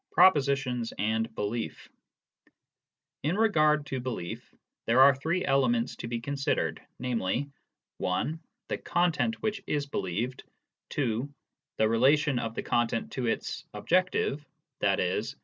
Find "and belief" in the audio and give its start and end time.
0.97-1.87